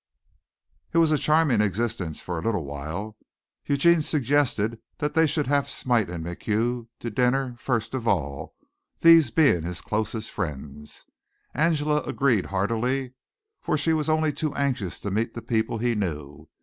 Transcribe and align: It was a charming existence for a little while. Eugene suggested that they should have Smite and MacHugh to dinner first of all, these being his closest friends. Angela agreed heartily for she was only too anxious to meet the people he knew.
It 0.93 0.97
was 0.97 1.11
a 1.11 1.17
charming 1.19 1.61
existence 1.61 2.21
for 2.23 2.39
a 2.39 2.41
little 2.41 2.65
while. 2.65 3.17
Eugene 3.67 4.01
suggested 4.01 4.79
that 4.97 5.13
they 5.13 5.27
should 5.27 5.45
have 5.45 5.69
Smite 5.69 6.09
and 6.09 6.23
MacHugh 6.25 6.87
to 7.01 7.11
dinner 7.11 7.55
first 7.59 7.93
of 7.93 8.07
all, 8.07 8.55
these 9.01 9.29
being 9.29 9.61
his 9.61 9.79
closest 9.81 10.31
friends. 10.31 11.05
Angela 11.53 12.01
agreed 12.01 12.47
heartily 12.47 13.13
for 13.61 13.77
she 13.77 13.93
was 13.93 14.09
only 14.09 14.33
too 14.33 14.55
anxious 14.55 14.99
to 15.01 15.11
meet 15.11 15.35
the 15.35 15.41
people 15.43 15.77
he 15.77 15.93
knew. 15.93 16.49